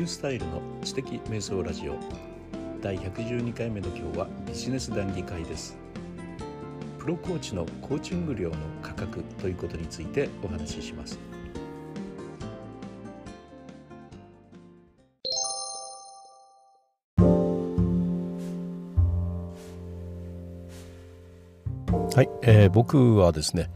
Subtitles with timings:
[0.00, 1.96] ュースタイルの知的瞑想ラジオ。
[2.80, 5.76] 第112回目の今日はビジネス談義会です。
[6.98, 11.18] プロコーチのコーチング料の価格ということについてお話しします。
[22.14, 23.70] はい、えー、僕はですね、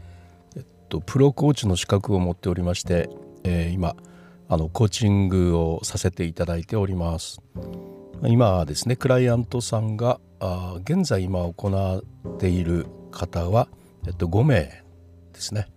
[0.55, 3.09] えっと、プロコーチの資格を持っておりまして、
[3.43, 3.95] えー、今
[4.49, 7.41] あのコーチングをさせていただいております
[8.23, 13.67] 今ですねクライアントさんがあ現在今行っている方は、
[14.07, 14.83] えっと、5名
[15.33, 15.67] ですね、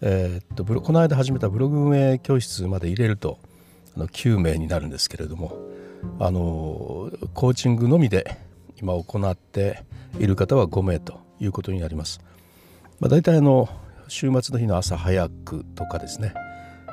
[0.00, 3.38] えー、っとこの間始めたブログ運営教室まで入れると
[3.96, 5.56] あの9名になるんですけれども
[6.18, 8.38] あのコーチングのみで
[8.80, 9.84] 今行って
[10.18, 12.20] いる方は5名ということになります。
[13.00, 13.68] まあ、大体あの
[14.08, 16.34] 週末の日の朝早くとかですね、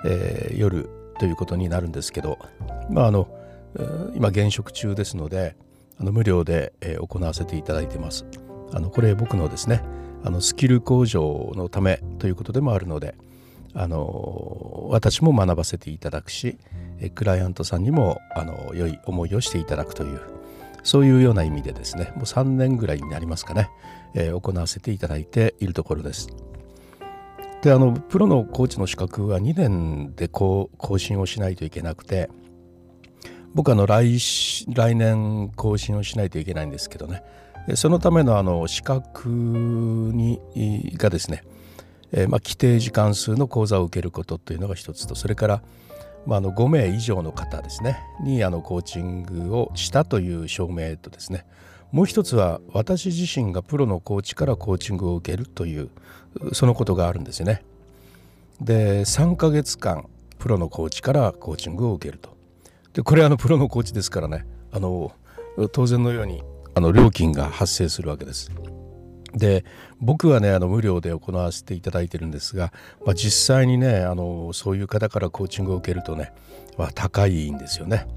[0.06, 0.90] えー、夜
[1.22, 2.40] ということになるんですけど、
[2.90, 3.28] まあ、あの
[4.16, 5.56] 今現職中ですので
[6.00, 8.26] あの無料で、行わせていただいてます。
[8.74, 9.84] あのこれ僕のですね
[10.24, 13.14] あのスキル向上のためということでもあるので
[13.76, 16.58] あの私も学ばせていただくし
[17.14, 20.22] クライアントさんにもあの良い思いをしていただくという
[20.82, 23.70] そういうような意味でですねもう3年ぐらいになりますかね、
[24.16, 26.30] えー、行わせていただいているところです。
[27.62, 32.30] であのプロのコーチの資格は2年で更新をしないといけなくて
[33.54, 34.18] 僕あの来
[34.74, 37.24] 来年更新をしないといけないんですけどね。
[37.76, 40.40] そのためのあの資格に
[40.98, 41.44] がですね、
[42.12, 45.62] えー、まあ、規定時間数の講座を受けることというのが一つとそれから、
[46.26, 51.46] まあ、あの5名以上の方ですねにあのコーチングをしたという証明とですね
[51.92, 55.90] もう一つは私自身がプロのコーチからコーチングを受けるという
[56.54, 57.64] そのことがあるんですよね。
[58.62, 60.06] で3ヶ月間
[60.40, 62.36] プロのコーチからコーチングを受けると。
[62.94, 65.12] でこれあのプロのコーチですからねあの
[65.72, 66.44] 当然のように
[66.76, 68.52] あの料金が発生するわけです。
[69.34, 69.66] で
[70.00, 72.74] 僕はねあの無料で行わせていただいてるんですが、
[73.06, 76.34] まあ、実際にねあのそういう方からコーチングを受けるとね、
[76.78, 78.08] まあ、高いんですよね。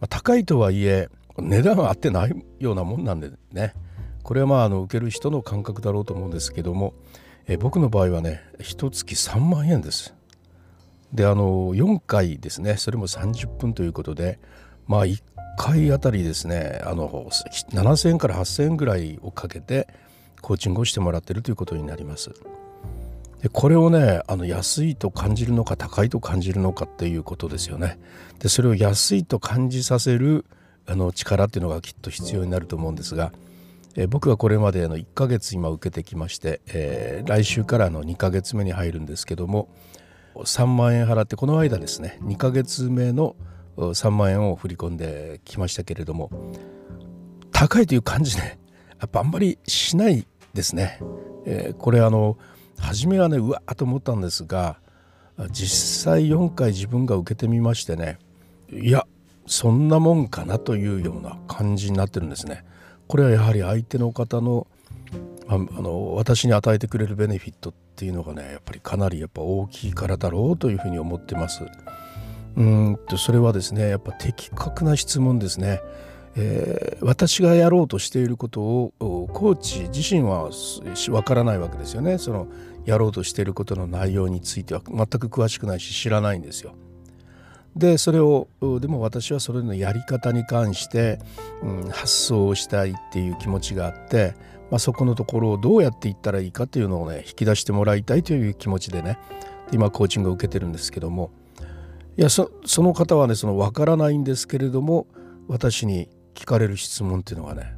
[0.00, 1.08] まあ、高いとはいえ
[1.38, 3.74] 値段は合ってないようなもんなんでね
[4.22, 6.94] これはまああの受ける人の感覚だろうと思うんですけども
[7.46, 10.14] え僕の場合はね一月3万円です。
[11.12, 14.40] であの4回ですねそれも30分ということで
[14.86, 15.22] まあ1
[15.56, 19.86] 回あたりですねあの7,000円から8,000円ぐらいをかけて
[20.40, 22.30] コーチングをしてもらってるということになります。
[23.42, 27.98] でこれをねあの安いと感じるのか高いと感じるのかっていうことですよね。
[28.38, 30.46] でそれを安いと感じさせる
[30.86, 33.32] あの力っていうのがきっと必要になると思うんですが、
[33.96, 39.68] えー、僕はこれまでの1ヶ月今受けてきまして、えー、来週からの2ヶ月目に入るんですけども
[40.34, 43.36] 3万円払ってこの間ですね2ヶ月目の
[43.76, 46.30] 3万円を振り込んできましたけれども
[47.52, 48.58] 高いという感じね
[49.00, 50.98] やっぱあんまりしないですね。
[51.46, 52.38] えー、これあの
[52.78, 54.78] 初めはねうわっと思ったんですが
[55.50, 58.18] 実際4回自分が受けてみましてね
[58.72, 59.06] いや
[59.46, 62.64] そんなもんかなというような感じになってるんですね。
[63.06, 64.66] これはやはり相手の方の
[65.46, 71.66] あの私に与えてくれるベネフィットっていうのがねやっぱりかなりやっぱ大きいからだろうというふうに思ってます。
[72.56, 75.80] うんとそれはですねやっぱ的確な質問ですね。
[76.36, 78.92] えー、私がやろうとしていることを
[79.32, 80.50] コーチ自身は
[81.10, 82.48] わからないわけですよねその
[82.84, 86.74] やろうとしていることの内容については全く詳しくないし知らないんですよ。
[87.76, 88.48] でそれを
[88.80, 91.18] でも私はそれのやり方に関して、
[91.62, 94.34] うん、発想をしたいっていう気持ちがあって、
[94.70, 99.18] まあ、そこのところをどうやっていったらいいかというのをね引き出してもらいたいという気持ちでね
[99.72, 101.32] 今コーチングを受けてるんですけども
[102.16, 105.08] いやその方はねその分からないんですけれども
[105.48, 107.74] 私に聞かれる質問っていうのがね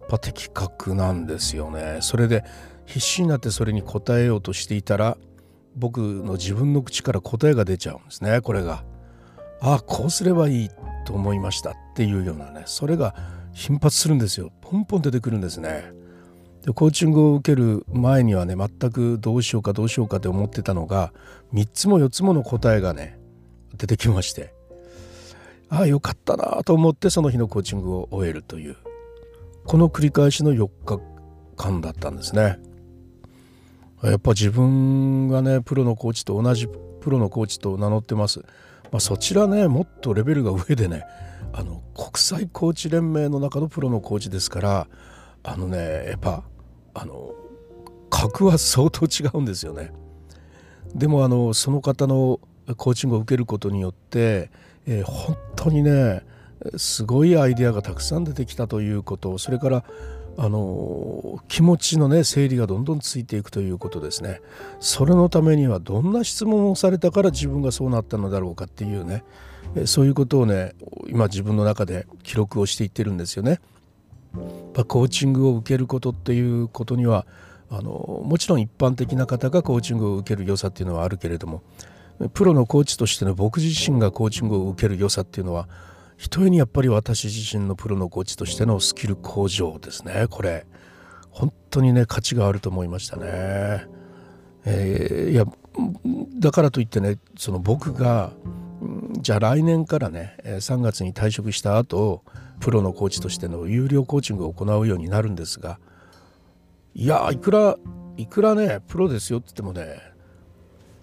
[0.00, 1.98] やっぱ的確なんですよね。
[2.00, 2.44] それで
[2.84, 5.16] 必死になってそれに答えようとしていたら
[5.76, 8.82] 僕の自分の口から答えが出ちゃうんですねこれが。
[9.60, 10.70] ああこうすればいい
[11.04, 13.14] と思いましたっていうようなねそれが
[13.52, 15.92] 頻発するんですよポンポン出てくるんですね。
[16.64, 21.12] でコーチングを受ける前にはね全くどうしようかどうしようかって思ってたのが
[21.54, 23.18] 3つも4つもの答えがね
[23.76, 24.52] 出てきまして
[25.70, 28.76] ああよかったなと思ってその日のコーチングを終えるという
[29.64, 31.00] この繰り返しの4日
[31.56, 32.58] 間だったんですね。
[34.02, 36.66] やっぱ自分がねプロのコーチと同じ
[37.00, 38.42] プロのコーチと名乗ってます。
[38.90, 41.04] まあ、そちらねもっとレベルが上でね
[41.52, 44.86] あの国際コーチ連盟の中のプロのコーチですから
[45.42, 46.42] あのねやっぱ
[46.94, 47.34] あの
[48.10, 49.92] 格は相当違うんですよね。
[50.94, 52.40] でもあのその方の
[52.76, 54.50] コーチングを受けることによって、
[54.86, 56.22] えー、本当にね
[56.76, 59.84] すごいアイデアがたくさん出てきたということそれから
[60.42, 64.40] あの気持ちのね整理がどんどんついていくということですね
[64.80, 69.22] それのためにはどんな質問をされたから自分がそうなったのだろうかっていうね
[69.84, 70.72] そういうことをね
[71.08, 73.60] 今自分の中で記録をしていってるんですよね。
[74.32, 77.26] コーチングを受けることっていうことには
[77.68, 81.62] あのもちろん一般的な方がコーチングを受ける良さっていうのはあるけれども
[82.32, 85.68] プロのコーチとしての僕自身がコーチングを受ける良さっていうのは
[86.20, 90.66] ひとえにやっぱり私自身のプロのコーチとしてのスキル向上ですねこれ
[91.30, 93.86] 本当にね価値があると思いましたね。
[94.66, 95.46] えー、いや
[96.38, 98.32] だからといってねその僕が
[99.22, 102.22] じゃあ来年からね3月に退職した後
[102.60, 105.78] プロのコーチとしての有料コーチングを行うようになるんですが
[106.94, 107.78] いやいくら
[108.18, 109.96] いくらねプロですよって言ってもね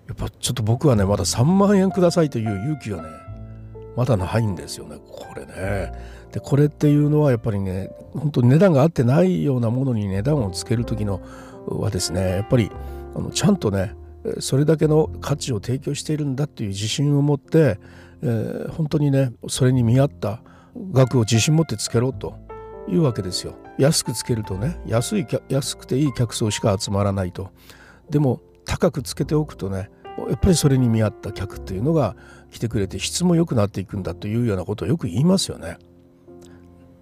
[0.07, 3.26] やっぱちょっと僕はねまだ3万円くださいという勇気がね
[3.97, 5.91] まだないんですよねこれね。
[6.31, 11.19] でこれっていうのはやっぱりね本当に値段が合ってないようなものに値段をつける時の
[11.65, 12.71] はですねやっぱり
[13.15, 13.95] あのちゃんとね
[14.39, 17.79] それだけの価値を提供しているんだっていう自信を持って、
[18.21, 20.43] えー、本当にねそれに見合った
[20.91, 22.37] 額を自信持ってつけろと
[22.87, 23.55] いうわけですよ。
[23.79, 27.49] 安くつけるとね安い安くていい客層しか集まらないと。
[28.11, 29.89] でも高くつけておくとね
[30.29, 32.15] やっぱりそれに見合った客というのが
[32.51, 35.77] 来てくれて質も良くなっていくんだというようなことをよく言いますよね。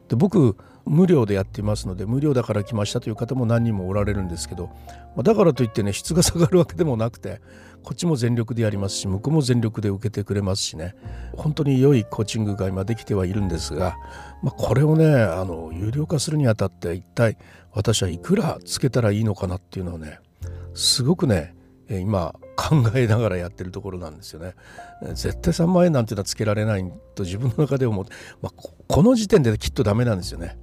[0.10, 4.70] で僕無料でやっていますので無料だから来ましたという方も何人もおられるんですけど
[5.18, 7.42] だからといってね質が下がるわけでもなくて
[7.82, 10.96] こっちも全力でやりますし向こうも全力で受けてくれますしね
[11.36, 13.98] 本当に良いコーチングが今できてはいるんですが、
[14.44, 17.38] まあ、これをねあの有料化するにあたって一体
[17.72, 20.20] 私はいくらつけたらいいのかなっていうのはね
[20.76, 21.56] すごくね
[21.90, 24.56] 今考えながらやってるところなんですよね。
[25.14, 28.12] 絶対3万円なんていうのはつけられないと自分の中で思って、
[28.42, 30.58] まあ、この時点できっとダメなんですよね。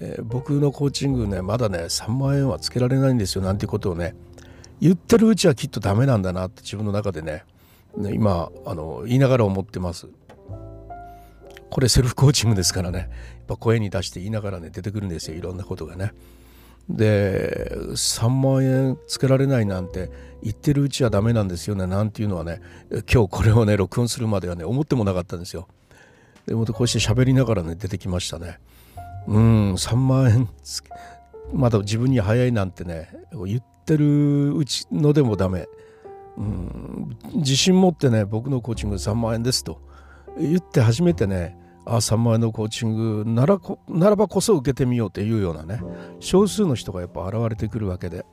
[0.00, 4.14] えー、僕のコーチングねまだね3万円はつけられないんですよなんてことをね
[4.80, 7.44] 言ってるうちはきっとダメなんだなって自分の中でね
[7.96, 10.08] ね今あの言いながら思ってます。
[11.68, 13.08] これセルフコーチングですからねやっ
[13.48, 16.12] ぱ声に出して言いながらね出てくるんですよいろんなことがね。
[16.88, 20.10] で3万円つけられないなんて
[20.42, 22.60] 言ってるうちはダメなんですよねなんていうのはね
[23.12, 25.68] 今日これをね録音するまではね思ってもなかったんですよ。
[26.46, 28.60] でもこうして喋りながらね出てきましたね。
[29.26, 30.48] うん3万円
[31.52, 33.10] まだ自分に早いなんてね
[33.44, 35.66] 言ってるうちのでもダメ。
[36.38, 39.80] うん自信持ってね僕のコーチング3万円ですと
[40.38, 41.56] 言って初めてね
[41.86, 45.80] あ3万円のコーチングならこならばこそ受けてみようっていうようなね
[46.20, 48.26] 少数の人がやっぱ現れてくるわけで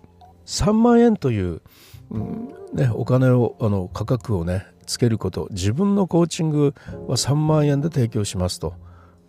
[0.46, 1.62] 3万円という、
[2.10, 6.74] うんね、お金をあの価格をねつけること自分のコーチング
[7.08, 8.74] は3万円で提供しますと。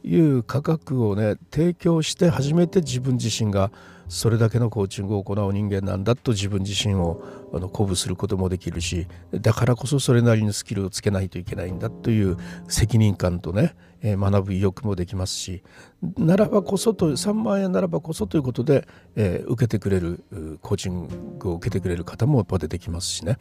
[0.04, 3.70] いう価格をね提供して初めて自分自身が
[4.08, 12.36] それだけのコーチングを行う人間なんだと自分自身をあの鼓舞することもできるしだからこそそれなりのスキルをつけないといけないんだという
[12.68, 15.62] 責任感とね、学ぶ意欲もできますし
[16.18, 18.86] ならばこそと3万円ならばこそということで、
[19.16, 20.22] えー、受けてくれる
[20.60, 23.38] コーチングを受けてくれる方もやっぱ出てきますしね。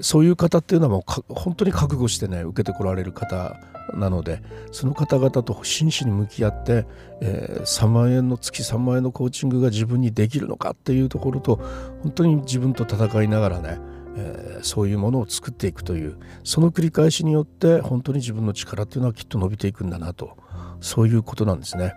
[0.00, 3.60] そういう方っていうのはもう本当に覚悟してね受けてこられる方
[3.92, 6.86] なのでその方々と真摯に向き合って、
[7.20, 11.56] えー、3万円の月3万円のコーチングが自分にできるのかっていうところと
[12.02, 13.78] 本当に自分と戦いながらね、
[14.16, 20.36] えー、そういうものを作っていくというその繰り返しによって本当に自分の力っていうのはきっと伸びていくんだなと
[20.80, 21.94] そういうことなんですね。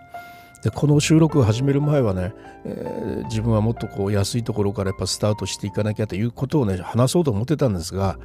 [0.62, 2.34] でこの収録を始める前はね、
[2.64, 8.18] えー、自分はもっとこう安いところからやっぱスタートしていかなきゃということをね話そうと思ってたんですが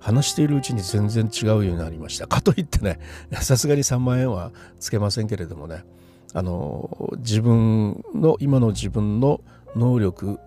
[0.00, 2.98] 話しているうちに全然違うようになりました かといってね
[3.32, 5.84] さすがに3万円はつけませんけれどもね
[6.34, 9.40] あの自分の今の自分の
[9.74, 10.38] 能力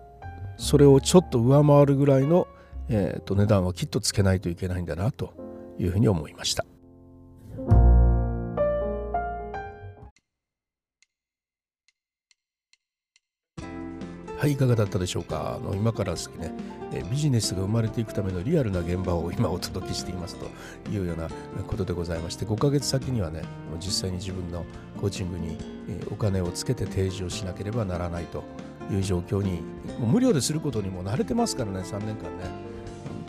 [0.56, 2.46] それをちょっと上回るぐらいの、
[2.88, 5.34] えーと、値段はきっとつけないといけないんだなと
[5.78, 6.64] いうふうに思いました。
[14.42, 15.60] はいいかがだったでしょうか？
[15.62, 16.52] あの今からですね
[17.12, 21.28] ビジネスが生まれていくためのリアルな現場を 今お届けしていますというような
[21.68, 23.42] ことでございまして5ヶ月先にはね
[23.78, 24.64] 実際に自分の
[25.00, 25.56] コーチングに
[26.10, 28.42] お金をつけて提示をしなければならないと
[28.90, 29.60] いう状況に
[30.00, 32.72] もう無料ですることにも慣れてますからね3年間ね。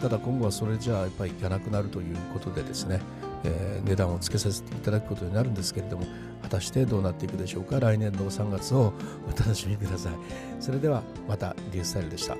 [0.01, 2.99] ただ今後はそれじゃあやっぱりいかなくなるということでですね
[3.43, 6.05] えー、値段をつけさせていただくことになるんですけれども
[6.41, 7.79] 果たしてどうなっていくでしょうか。
[7.79, 8.93] 来年の3月を
[9.27, 10.13] お楽しみください。
[10.59, 12.35] それではまたリュースタイルでした。